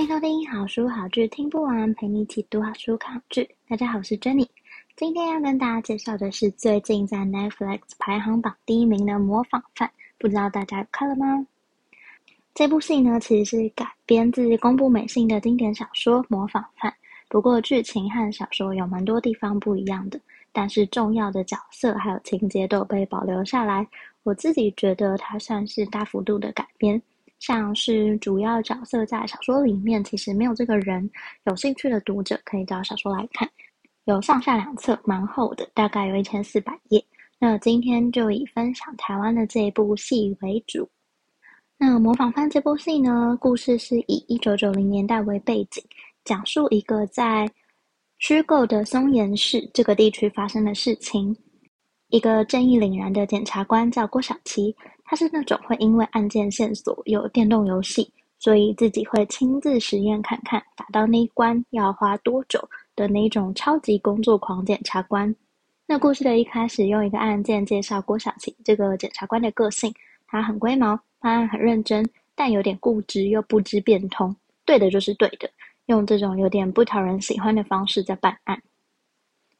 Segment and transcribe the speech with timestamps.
[0.00, 3.46] 欢迎收听好书好剧听不完，陪你一起读好书、看好剧。
[3.68, 4.48] 大家好，我是 Jenny。
[4.96, 9.86] 今天要跟大家介绍的是最近在 Netflix 排行榜第一名的《模仿犯》，
[10.18, 11.46] 不知道大家有看了吗？
[12.54, 16.90] 这部戏呢，其实是改编自公布美信的经典小说《模仿犯》，
[17.28, 20.18] 不过剧情和小说有蛮多地方不一样的，
[20.50, 23.86] 但是重要的角色还有情节都有被保留下来。
[24.22, 27.02] 我自己觉得它算是大幅度的改编。
[27.40, 31.10] 像是主要角色在小说里面其实没有这个人，
[31.46, 33.48] 有兴趣的读者可以找小说来看，
[34.04, 37.04] 有上下两册，蛮厚的，大概有一千四百页。
[37.38, 40.88] 那今天就以分享台湾的这一部戏为主。
[41.78, 45.82] 那《模仿犯》这部戏呢，故事是以一九九零年代为背景，
[46.24, 47.50] 讲述一个在
[48.18, 51.34] 虚构的松岩市这个地区发生的事情。
[52.08, 54.76] 一个正义凛然的检察官叫郭晓琪，
[55.10, 58.08] 他是那种会因为案件线索有电动游戏，
[58.38, 62.60] 所以自己会亲自实验看看打到那一关要花多久
[62.94, 65.34] 的那一种超级工作狂检察官。
[65.84, 69.92] 那故事的一开始用一个案件介绍郭小琪这个检察官的个性，
[70.28, 74.32] 他很龟毛，办案很认真，但有点固执又不知变通，
[74.64, 75.50] 对的就是对的，
[75.86, 78.62] 用这种有点不讨人喜欢的方式在办案。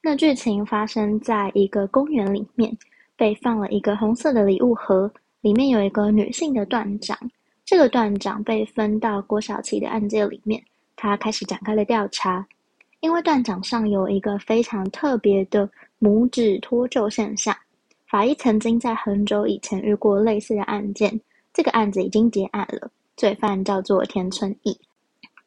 [0.00, 2.72] 那剧情发生在一个公园里面，
[3.16, 7.18] 被放了一个红色的礼物盒，里面有一个女性的段长。
[7.64, 10.62] 这个段长被分到郭晓琪的案件里面，
[10.96, 12.46] 他开始展开了调查。
[13.00, 15.68] 因为段长上有一个非常特别的
[16.00, 17.56] 拇指脱臼现象，
[18.06, 21.20] 法医曾经在很久以前遇过类似的案件，
[21.52, 24.78] 这个案子已经结案了，罪犯叫做田村义，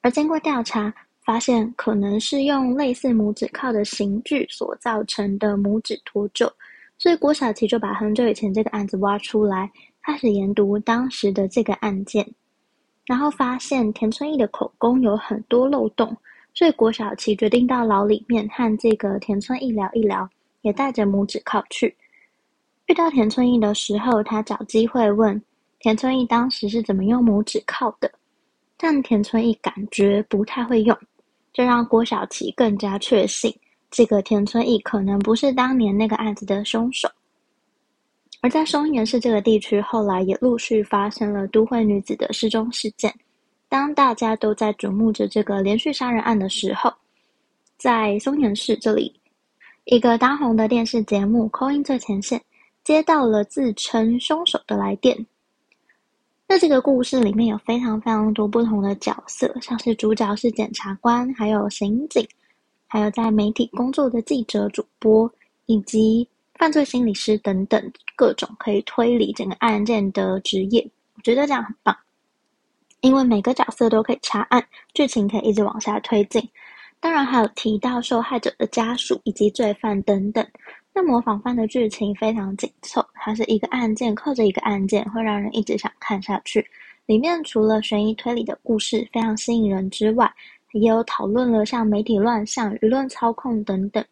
[0.01, 0.93] 而经过调查。
[1.25, 6.51] 发现可能是用类似拇指铐的刑具所造成的拇指脱臼，
[6.97, 9.71] 所以郭晓琪就把很久以前这个案子挖出来，
[10.03, 12.29] 开始研读当时的这个案件，
[13.05, 16.15] 然后发现田村义的口供有很多漏洞，
[16.53, 20.29] 所以郭小琪决定到牢里面和这个田村义聊一聊，
[20.61, 21.95] 也带着拇指铐去。
[22.87, 25.41] 遇到田村义的时候，他找机会问
[25.79, 28.11] 田村义当时是怎么用拇指铐的，
[28.75, 30.97] 但田村义感觉不太会用。
[31.53, 33.55] 这让郭小琪更加确信，
[33.89, 37.07] 这个田村义可能不是当年那个案子的凶手。
[38.43, 43.09] 而在松岩市这个地区，后来也陆续发生了都会女子的失踪事件。
[43.69, 46.93] 当大家都在瞩目着这个连续杀人案的时候，
[47.77, 49.17] 在松岩市这里，
[49.85, 52.37] 一个当红的电视节目《Call in 最前线》
[52.83, 55.25] 接到了自称凶手的来电。
[56.45, 62.27] 那这个故事里面有非常非常多不同的角色，像是主角是检察官，还有刑警，
[62.87, 65.31] 还有在媒体工作的记者、主播，
[65.65, 70.87] 以及犯罪心理师等等各种可以推理整个案件的职业。
[71.15, 71.95] 我觉得这样很棒，
[73.01, 76.47] 因为每个角色都可以查案，剧情可以一直往下推进。
[76.99, 80.45] 当然还有提到受害者的家属以及罪犯等等。
[80.93, 86.65] 那模仿犯的剧情非常紧凑，它是一个案件扣着一个案件，会让人一直想看下去。
[87.07, 90.31] 里面除了悬疑推理的故事非常吸引人之外，
[90.71, 94.05] 也有讨论了像媒体乱象、舆论操控等等。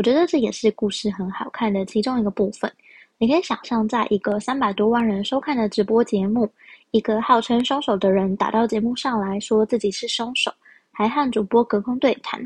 [0.00, 2.72] 我觉得这也是故事很好看的其中一个部分。
[3.18, 6.50] 你可以想象，在一个三百多万人收看的直播节目，
[6.90, 10.50] 一个号称凶手的人打到节目上来说自己是凶手，
[10.90, 12.40] 还和主播隔空对谈。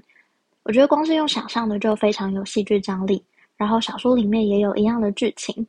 [0.64, 3.22] 我觉得光是用想象的就非常有戏剧张力。
[3.56, 5.64] 然后小说里面也有一样的剧情，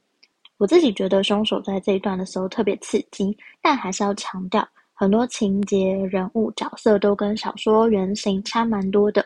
[0.57, 9.23] 我自己觉得凶手在这一段的时候特别刺激，但还是要强调，很多情节、人物、角色都跟小说原型差蛮多的。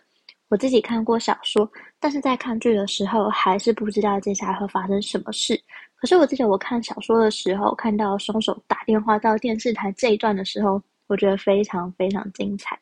[0.49, 1.69] 我自己看过小说，
[1.99, 5.59] 但是在看剧的时候还是不知道接下来会发生什么事。
[5.95, 12.77] 可是我记得我看小说的时候，看到凶手打电话到电视台这一段的时候，我觉得非常非常精彩。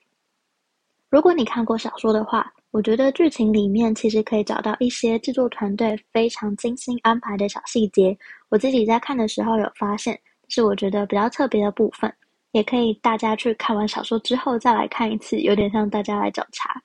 [1.09, 8.17] 如果你看过小说的话，我觉得剧情里面其实可以找到一些制作团队非常精心安排的小细节。
[8.49, 10.17] 我自己在看的时候有发现，
[10.47, 12.13] 是我觉得比较特别的部分。
[12.51, 16.81] 也可以大家去看完小说之后再来看一次，有点像大家来找茬。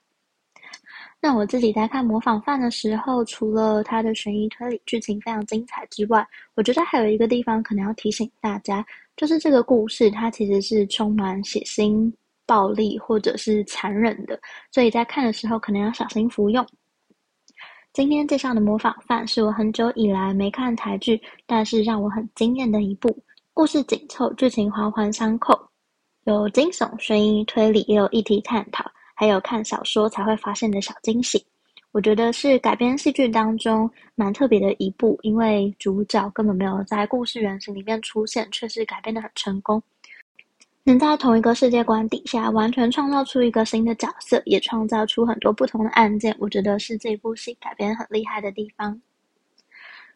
[1.23, 6.27] 那我自己在看《模仿犯》的时候，除了它的悬疑推理剧情非常精彩之外，
[6.57, 8.85] 我觉得还有一个地方可能要提醒大家，
[9.17, 12.13] 就是这个故事它其实是充满血腥。
[12.45, 14.39] 暴力或者是残忍的，
[14.73, 16.67] 所以在看的时候可能要小心服用。
[17.93, 23.17] 今天介绍的《模仿犯》是我很久以来没看台剧，但是让我很惊艳的一部。
[23.55, 25.57] 故事紧凑，剧情环环相扣，
[26.25, 28.85] 有惊悚、悬疑、推理，也有议题探讨，
[29.15, 31.45] 还有看小说才会发现的小惊喜。
[31.93, 39.83] 我觉得是改编戏剧当中蛮特别的一部，因为主角根本没有在故事原型里面出现，却是改编得很成功。
[40.85, 49.01] 能在同一个世界观底下完全创造出一个新的角色，也创造出很多不同的案件，我觉得是这部戏改编很厉害的地方。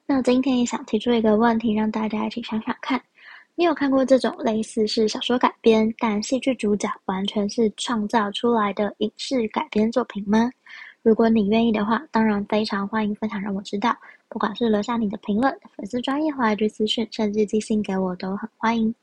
[0.06, 3.00] 那今天也想提出一个问题，让大家一起想想看：
[3.58, 10.50] 你有看过这种类似是小说改编，但戏剧主角完全是创造出来的影视改编作品吗？
[11.00, 13.96] 如果你愿意的话，当然非常欢迎分享让我知道，
[14.28, 18.94] 不管是留下你的评论、粉丝专业或 IG 私讯，甚至寄信给我都很欢迎。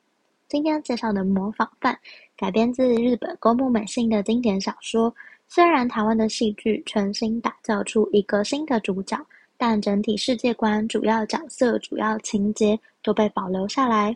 [0.47, 1.91] 今天介绍的《模仿犯》
[2.37, 5.11] 改编自日本宫部美幸的经典小说。
[5.47, 9.19] 虽然台湾的戏剧全新打造出一个新的主角，
[9.57, 14.15] 但整体世界观、主要角色、主要情节都被保留下来。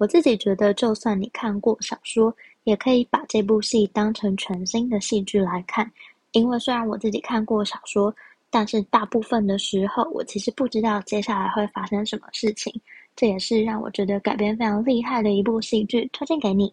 [0.00, 5.92] 我自己觉得，就算你看过小说，也可以把这部戏当成全新的戏剧来看。
[6.32, 8.14] 因为虽然我自己看过小说，
[8.48, 12.72] 但是大部分的时候，我其实不知道接下来会发生什么事情。
[13.14, 16.72] 这也是让我觉得改编非常厉害的一部戏剧，推荐给你。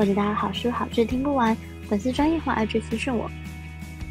[0.00, 1.54] 或者到好书好剧听不完，
[1.86, 3.30] 粉丝专页或 IG 私讯我。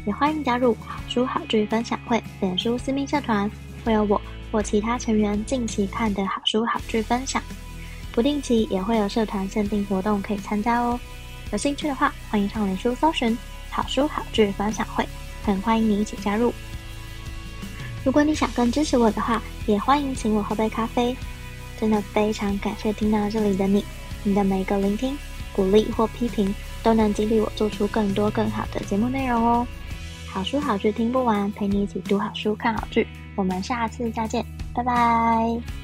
[0.06, 3.50] 也欢迎加入好书好剧分享会脸书私密社团，
[3.84, 4.22] 会有我
[4.52, 7.42] 或其他成员近期看的好书好剧分享。
[8.12, 10.96] 不定期也会有社团限定活动可以参加哦，
[11.50, 13.36] 有兴趣的话，欢迎上脸书搜寻
[13.68, 15.04] “好书好剧分享会”，
[15.42, 16.54] 很欢迎你一起加入。
[18.04, 21.16] 如果你想更支持我的话，也欢迎请我喝杯咖啡。
[21.80, 23.84] 真的非常感谢听到这里的你，
[24.22, 25.18] 你的每一个聆听、
[25.52, 29.66] 鼓励或批评，都能激励我做出更多更好的节目内容哦。
[30.26, 33.06] 好书好剧听不完，陪你一起读好书、看好剧。
[33.34, 34.44] 我们下次再见，
[34.74, 35.79] 拜拜。